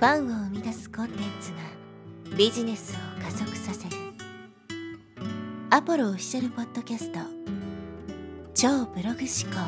[0.00, 3.96] ファンを生み出すコンテンツがビジネスを加速させる。
[5.68, 7.18] アポロオフィシャルポッドキャスト。
[8.54, 9.60] 超ブログ思考。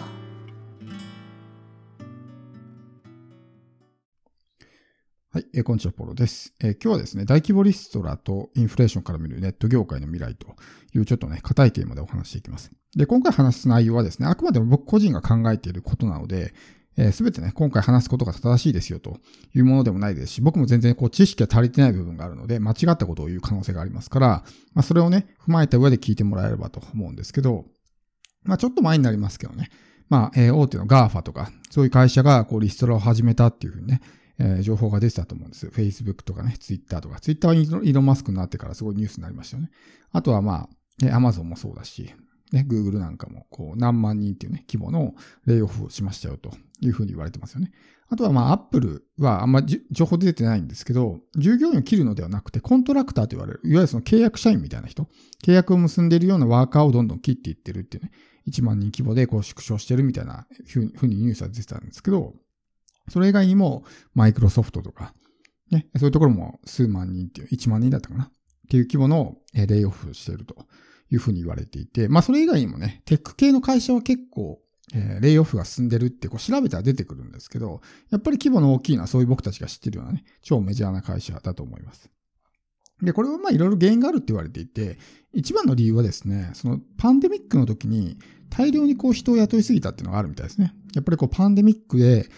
[5.32, 10.57] はい、えー、こんにちは、ポロです、えー、今日はですね、大規模リストラとインフレーションから見るネット業界の未来と
[10.95, 12.73] いうちょっとね、硬いテーマでお話していきます。
[12.96, 16.55] で、今回話す内容はですね、あくまでも僕個人が考えていることなので、
[16.96, 19.18] えー、べ、てね、今回話すことが正しいですよと
[19.54, 24.27] いうものでもないですし、僕も全然こう知識が足りてない部分があるので、間違ったことを言う可能性がありますから、
[24.74, 27.64] まあ、それをね、踏まえた上で聞いてもらえればと思うんですけど、
[28.45, 29.70] まあ、ちょっと前になりますけどね、
[30.09, 34.00] まあ、えー、大手の GAFA とか、そういう会社がこうリストラを始めたっていうふうにね、
[34.38, 35.69] えー、情報が出てたと思うんです。
[35.69, 37.20] Facebook とかね、Twitter とか。
[37.20, 39.70] Twitter はイーロンマスクになってからすごいニュースになりましたよね。
[40.11, 42.12] あとはまあ、Amazon もそうだし、
[42.52, 45.15] ね、Google なんかも、こう、何万人っていうね、規模の
[45.47, 47.73] レイオフをしましたよというふうに言われてますよね。
[48.09, 55.08] あとはまあ、Apple はあんまり情報出てないんですけど、従業員を切るのではなくて、コントラクターと言われる、いわゆるその契約社員みたいな人、
[55.42, 58.12] 契約を結んでいるようなワーカーをどんどん切っていってるっていうね、
[58.48, 62.34] 1万人規模でこう縮小してるみたいなふうにニュースが出てたんですけど、
[63.08, 65.14] それ以外にも、マイクロソフトとか、
[65.70, 68.30] ね、そういうところも数万人っていう、1万人だったかなっ
[68.69, 70.67] ていう規模のレイオフしてると
[71.11, 74.61] いうふうに言われていて、まあそれ以外にもね、テック系の会社は結構、
[74.95, 82.11] えー、レイオフが進んでるってこう調べたら出てくるんですけど、やっぱり規模の大きいのはそういう僕たちが知ってるようなね、超メジャーな会社だと思います。
[83.03, 84.98] で、これはまあいろいろ原因があるって言われていて、
[85.33, 88.19] 一番の理由はですね、そのパンデミックの時に
[88.50, 90.73] 大量にこう人を雇いすぎたっていうのがあるみたいですね。
[90.95, 92.28] やっぱりこうパンデミックで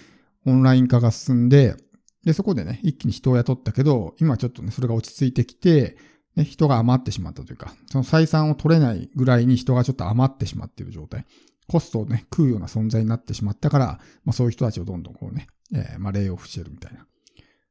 [0.47, 1.77] オンライン化が進んで、
[2.25, 5.97] で、そこでね、一気に人を雇ったけど、今ちょっとね、それが落ち着いてきて、
[6.37, 11.25] ね、人が余ってしまったというか、その採算を取れないぐらいに人がちょっと余ってしまっている状態。
[11.67, 13.87] コストをね、食うような存在になってしまったから、
[14.25, 17.07] まあそういう人たちをどんどんこうね、えー、まあレイオフしてるみたいな。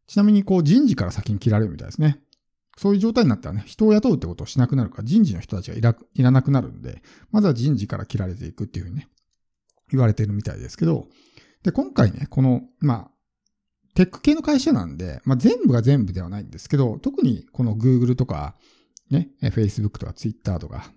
[0.07, 2.19] ちなみにこう人事から先に切られるみたいですね。
[2.77, 9.09] そういう状態になったらね、人を雇うってことをしなくなるから、人事の人たちがいらいらなくなるんで、まずは人事から切られていくっていうふうにね、
[9.91, 11.07] 言われてるみたいですけど、
[11.63, 13.11] で、今回ね、この、まあ、
[13.95, 18.55] テック系の会社なんで、まあ、全部が全部ではないんですけど、特にこの Google とか、
[19.11, 20.93] ね、Facebook とか Twitter とかっ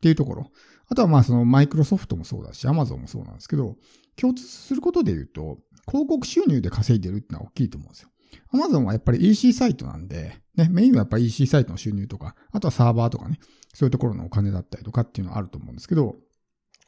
[0.00, 0.50] ていうところ、
[0.88, 3.76] あとはまあそのマイクロソフトもそうだし、Amazon もそうなんですけど、
[4.16, 8.08] 共通することで言うと、広告収入で稼いでるってのは大きいと思うんですよ。
[8.52, 13.38] Amazon はやっぱり EC サイトなんで、ね、メインはやっぱり EC サイトの収入とか、あとはサーバーとかね、
[13.74, 16.16] そういうところのお金だったりとかっていうのはあると思うんですけど、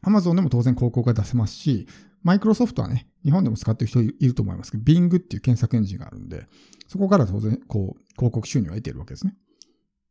[0.05, 1.87] Amazon でも当然広告が出せますし、
[2.23, 6.47] マイクロソフトはね、日本でも使ってる人いると思いますけど、Bing っていう検索エンジンがあるんで、
[6.89, 9.35] そこから当然、こう、広告収入を得ているわけですね。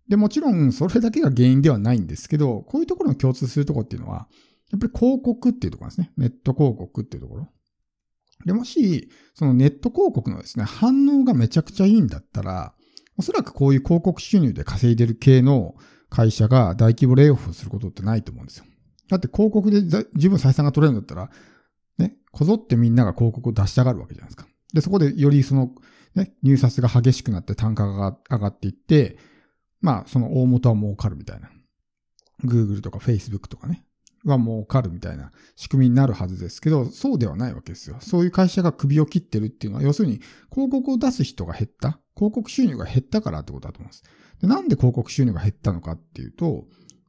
[0.07, 4.27] で、もちろん、それだけが原因ではないんですけど、こういうところの共通するところっていうのは、
[4.72, 6.11] やっぱり広告っていうところですね。
[6.17, 7.49] ネット広告っていうところ。
[8.45, 12.73] で、もし、そのネット広告のですね、反応がめちゃくちゃいいんだったら、
[13.17, 15.75] おそらくこういう広告収入で稼いでる系の
[16.09, 18.66] 会社が大規模レイオフすることってないと思うんですよ。
[19.09, 19.83] だって広告で
[20.16, 21.29] 十分採算が取れるんだったら、
[22.01, 24.47] ね、こぞってみんなが広告を出したがるわけじゃないですか。
[24.73, 25.72] で、そこでよりその、
[26.16, 29.17] ね、入札が激しくなって単価が上がっていって、
[29.79, 31.50] まあ、その大元は儲かるみたいな。
[32.44, 33.85] Google とか Facebook とかね、
[34.25, 37.97] は儲かるみたいな仕組みになるはずですけど、そうではないわけですよ。
[38.00, 42.00] そういう会社が首を切ってるっていうのは、要するに広告を出す人が減った。
[42.16, 44.03] 広告収入が減ったからってことだと思います。
[44.41, 46.66] でなんで広告収入が減ったのかっていうと、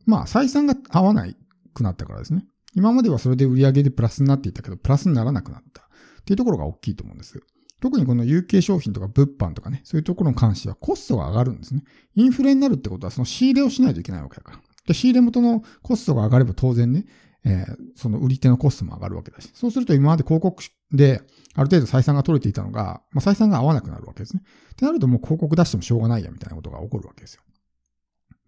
[0.06, 1.26] まあ、採算が合わな
[1.75, 2.47] くなったからですね。
[2.75, 5.84] 今まではそれで売り上げでプラスになっていたけど、プラスにならなくなったっ
[6.25, 7.43] ていうところが大きいと思うんです。
[7.81, 11.82] 特にこの有形商品とか物販とかね、そういうところに関してはコストが上がるんですね。
[12.15, 14.61] インフレになるってことはその仕入れをしないといけないわけだから。
[14.87, 17.06] で仕入れ元のコストが上がれば当然ね、
[17.44, 19.50] えー、その売り手のコストも上がるわけだし。
[19.53, 20.62] そうすると今まで広告
[20.93, 21.22] で
[21.55, 24.43] ある程度採算が取れていたのが、まあ、採算が合わなくなるわけですね。
[24.72, 27.43] ってなるともう広告出してもしょうがないやみたいなことが起こるわけですよ。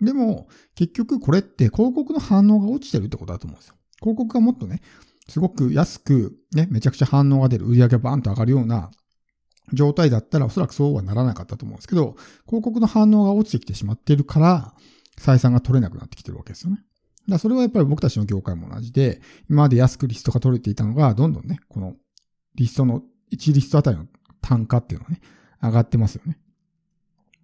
[0.01, 3.75] でも、結局これって広告の反応が落ちてるってことだと思うんですよ。
[4.05, 4.83] 広告がもっとね、
[5.29, 8.91] すごく安く、ね、めちゃくちゃ反応が出る、売り上げがバーンと上がるような
[9.73, 12.17] 状態だったらおそらくそうはならなかったと思うんですけど、
[12.47, 14.75] 広告の反応が落ちてきてしまっているから、
[15.19, 16.77] 採算が取れなくなってきてるわけですよね。
[16.77, 16.87] だか
[17.29, 21.95] らそれはやっぱり僕たちの業界も同じで、今まで安くリストが取れていたのが、どんどんね、この
[22.57, 23.03] リストの、
[23.33, 24.07] 1リストあたりの
[24.43, 25.21] 単価っていうのはね、
[25.63, 26.39] 上がってますよね。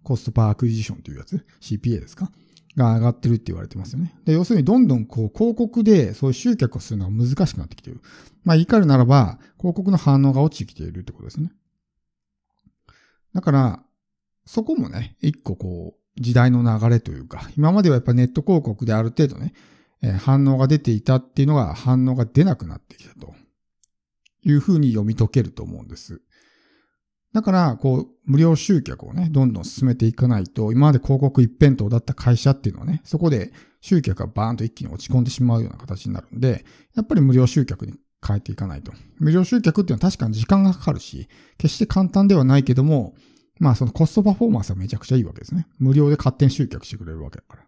[0.03, 2.31] cost per acquisition というやつ ?CPA ですか
[2.75, 4.13] が上がってるって言われてますよね。
[4.25, 8.01] で、要するにどんどんこう広告でそういう集客をするのが難しくなってきている。
[8.43, 11.51] まあ言い換えるならば、広告の反応が落ちてきているってことですね。
[13.33, 13.83] だから、
[14.45, 19.53] そこもね、一個こう、時代の流れというか、今まではやっぱネット広告である程度ね、
[20.01, 23.35] えー、反応が出ていたっていうのが反応が出なくなってきたと
[24.43, 26.21] いうふうに読み解けると思うんです。
[27.33, 37.93] だから、こう、無料集客をね、どんどん進めていかないと、今まで広告一辺倒だった会社っていうのはね、そこで集客がバーンと一気に落ち込んでしまうような形になるんで、やっぱり無料集客に
[38.25, 38.91] 変えていかないと。
[39.17, 43.15] 無料集客っていうのは確かに時間がかかるし、決して簡単ではないけども、
[43.59, 45.67] まあそのコストパフォーマンスはめちゃくちゃいいわけですね。
[45.77, 47.63] 無料で勝手に集客してくれるわけだから。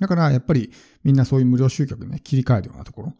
[0.00, 0.72] だからやっぱり
[1.04, 3.14] みんなそういう無料集客にね、切り替えるようなところ。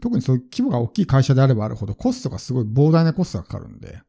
[0.00, 4.00] 特にそういう規模が大きい会社であればあるほどコストがすごい膨大なコストがかかるんで、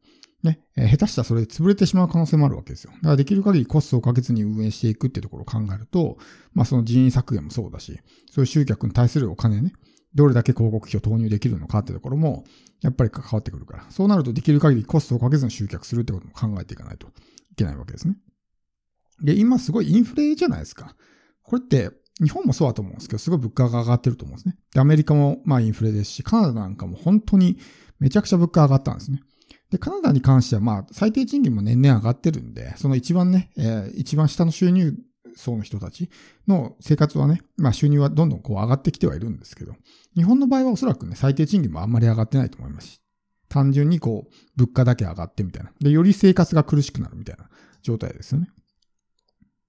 [0.48, 2.92] ね、えー、下手したらそれで潰れてしまう可能性もあるわけですよ。
[2.96, 6.18] だからできる限りコストをかけずに運営していくっていうところを考えると、
[6.54, 8.00] まあその人員削減もそうだし、
[8.30, 9.72] そういう集客に対するお金ね、
[10.14, 12.44] どれだけ広告費を投入できるのかってところも、
[12.80, 13.86] やっぱり関わってくるから。
[13.90, 17.08] そうなるとできる限りコストをかけずに集客するってことも考えていかないと
[17.50, 18.16] いけないわけですね。
[19.22, 20.96] で、今すごいインフレじゃないですか。
[21.42, 21.90] これって、
[22.20, 24.56] 日本もそうだと思うんですけど、すごい物価が上がってると思うんですね。
[24.74, 27.58] で、アメリカもまあインフレですし、カナダなんかも本当に
[28.00, 29.20] めちゃくちゃ物価上がったんですね。
[29.70, 34.94] で、カナダに関してはまあ最低賃金も年々上がってるんで、その一番ね、えー、一番下の収入
[35.36, 36.10] 層の人たち
[36.46, 39.74] の生活はね、まあ収入はどんどんこう上がってきてはいるんですけど、
[40.16, 43.00] 日本の場合はおそらくね、最低賃金もあんまり上がってないと思いますし、
[43.48, 45.72] 単純にこう、物価だけ上がってみたいな。
[45.80, 47.48] で、より生活が苦しくなるみたいな
[47.82, 48.48] 状態ですよね。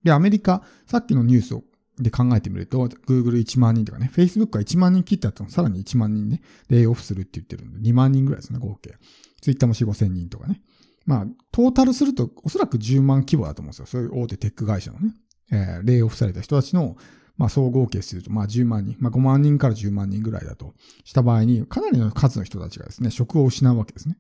[0.04, 1.64] で、アメリカ、さっきのニュースを
[2.00, 8.96] で考えてみると、Google1 万人とかね、Facebook が1万人切った後さらに1万人ね、レイオフするって言ってるんで、2万人ぐらいですね、合計。
[9.42, 10.62] Twitter も4、5千人とかね。
[11.06, 13.86] まあ、トータルすると、おそらく10万規模だと思うんですよ。
[13.86, 15.14] そういう大手テック会社のね。
[15.52, 16.96] えー、レイオフされた人たちの、
[17.38, 20.74] まあ、総合計すると、まあ、10万人、まあ、5万人から10万人ぐらいだと
[21.04, 24.18] した場合に、かなりの数の人たちがですね、職を失うわけですね。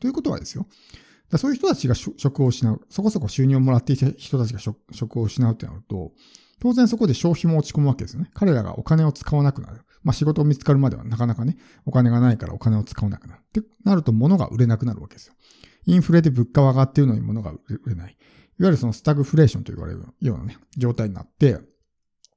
[0.00, 0.66] ということはですよ。
[1.30, 6.12] だそういう人たちが職を失う、そこそこ収入をもらっていた人たちが職を失うってなると、
[6.62, 8.30] 当然そこで消費も落ち込むわけですよね。
[8.34, 9.80] 彼らがお金を使わなくなる。
[10.04, 11.56] まあ仕事を見つかるまではなかなかね、
[11.86, 13.40] お金がないからお金を使わなくなる。
[13.40, 15.34] ってなると物が売れなくなるわけですよ。
[15.86, 18.12] インフレで物価は上がっているのに物が売れない。
[18.12, 21.58] いわゆるそのスタグフレーションと言われるようなね、状態になって、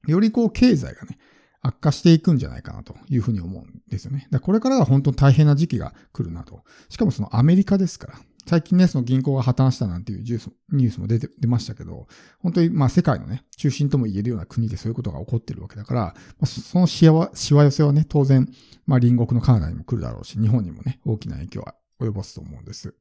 [0.08, 1.20] よりこう経済がね、
[1.62, 4.28] 悪化していくんじゃないかなというふうに思うんですよね。
[4.32, 6.64] だこれからが本当に大変な時期が来るなと。
[6.90, 8.20] しかもそのアメリカですから。
[8.48, 12.08] 最近ね、その銀行が破綻したなんていうニュースも出て、出ましたけど、
[12.40, 18.48] 本当にまあ世界のね、中心とも言えるような国でそういうことが起こってるわけだから、まあ、そのしわ、しわ寄せはね、当然、
[18.86, 22.94] まあ隣国のカナダにも来るだろうし、日本にもね、大きな影響は及ぼすと思うんです。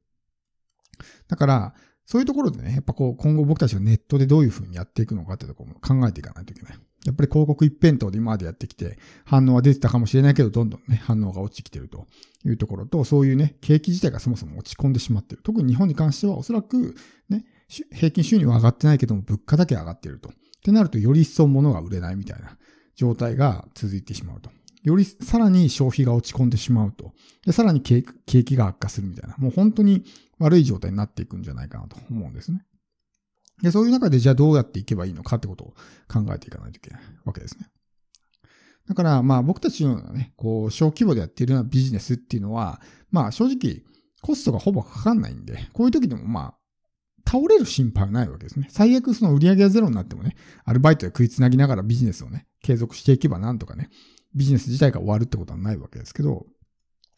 [1.27, 1.75] だから、
[2.05, 6.73] そういうところでね、やっぱこう、今後僕たちがネットでどういうふうにやっていくのかってところも考えていかないといけない。
[7.05, 12.07] やっぱり広告一辺倒で今までやってきて、反応は出てたかもしれないけど、どんどんね、反応が落ちてきてると
[12.45, 15.41] いうところと、そういうね、景気自体がそもそも落ち込んでしまってる。
[15.43, 16.95] 特に日本に関してはおそらく、
[17.29, 17.45] ね、
[17.91, 20.29] 平均収入は上がってないけども、物価だけ上がってると。
[20.29, 20.31] っ
[20.63, 22.57] てなると、より一層物が売れないみたいな
[22.95, 24.49] 状態が続いてしまうと。
[24.85, 27.13] よりさらに消費が落ち込んでしまうと。
[27.45, 29.35] で、さらに景気が悪化するみたいな。
[29.37, 30.05] もう本当に
[30.37, 32.63] 悪い状態になっていくんじゃないかなと思うんですね。
[33.63, 35.73] で、そういう中でじゃあどうやっていけばいいのかってことを
[36.07, 37.67] 考えていかないといけないわけですね。
[38.87, 42.79] だから、まあ僕たちのようなね、こう、小規模でやっているようなビジネスっていうのは、
[43.09, 43.81] まあ正直、
[44.21, 46.55] コストがほぼかかんないんで、こういう時でもまあ、
[47.27, 48.67] 倒れる心配はないわけですね。
[48.69, 53.89] 最悪その売り上げがゼロになってもね、アルバイトで食いつなぎながらビジネスをね、継続していけばなんとかね、
[54.35, 56.45] ビジネス自体が終わるってことはないわけですけど、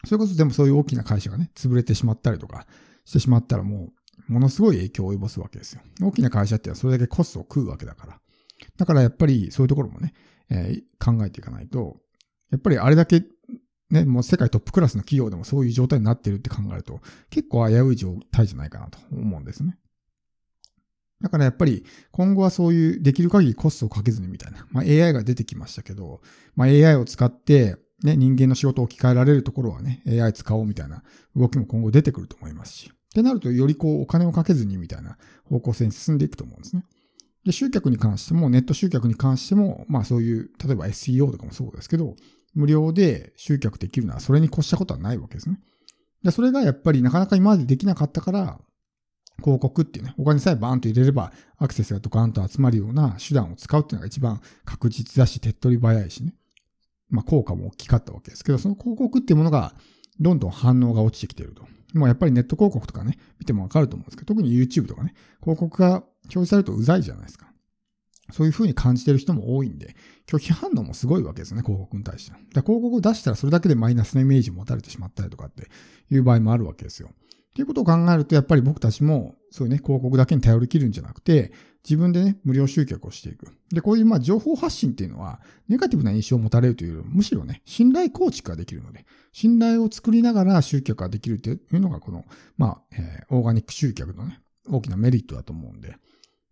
[0.06, 2.68] それこそでもそういう大きな会社がね、潰れてしまったりとか
[3.06, 3.90] してしまったらも
[4.30, 5.82] う、ものすごい影響を及ぼすわけですよ。
[6.02, 8.20] 大きな会社ってのはそれだけコストを食うわけだから。
[8.78, 10.14] だからやっぱりそういうところもね、
[10.50, 11.98] えー、考えていかないと、
[12.52, 13.24] やっぱりあれだけ
[13.90, 19.78] ね、もう世界トップクラスの企業でもそういう状態になってるって考えると、結構危うい状態じゃないかなと思うんですね。
[21.22, 24.68] だからやっぱり今後はそういうできる限りコストをかけずにみたいな。
[24.72, 26.22] まあ AI が出てきましたけど、
[26.56, 31.04] まあ AI を使ってね、人間の仕事を置き換えられるところはね、AI 使おうみたいな
[31.36, 32.92] 動きも今後出てくると思いますし。
[32.94, 36.84] ってなるとよりこうお金をかけずにみたいな方向性に進んでいくと思うんですね。
[37.46, 42.16] で、集客に関しても、ネット集客に関しても、まあそういう、例えば SEO とかもそうですけど、
[42.54, 45.60] 無料で集客できるのはそれに越したことはないわけですね。
[46.24, 48.60] で、それがやっぱりなかなか今までできなかったから、
[49.40, 56.34] 広告っていうね、お金さえバーンと入れればアクセスがドカンと集まるような手段を使うっていうのが一番確実だし、手っ取り早いしね。
[57.10, 59.74] まあ効果も大きかったわけですけど、その広告っていうものが
[60.20, 61.66] どんどん反応が落ちてきてると。
[61.94, 67.48] もうやっぱりネット広告とかね、見てもわかると思うんですけど、特に YouTube とかね、広告が表示されるとうざいじゃないですか。
[68.34, 72.36] そういう風に感じてる人も多いんで、拒否反応もすごいわけですね、広告に対して。
[72.50, 75.70] 広告を出したらそれだけでマイナスなイメージを持たれてしまったりとかって
[76.12, 77.12] いう場合もあるわけですよ。
[77.58, 81.52] っていうことを考えると、やっぱり僕たちも、そういうね、広告だけに頼りきるんじゃなくて、
[81.84, 83.48] 自分でね、無料集客をしていく。
[83.74, 92.26] で、こういうまあ情報発信っていうのは、ネガティブな印象を持たれるというよりもむしろね、信頼構築ができるので、信頼を作りながら集客ができるというのが、この、
[92.58, 95.96] まあ、えー、オーガニック集客のね、大きなメリットだと思うんで、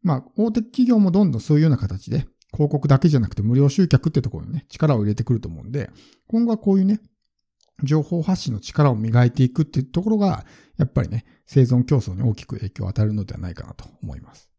[0.01, 5.91] まあ、大手企業もどんどんそういうような形で、広告だけじゃなくて無料集客ってところにね、力を入れてくると思うんで、
[6.27, 7.00] 今後はこういうね、
[7.84, 10.46] 情報発信の力を磨いていくっていうところが、
[10.77, 14.54] やっぱりね、生存競争に大きく影響を与えるのではないかなと思います。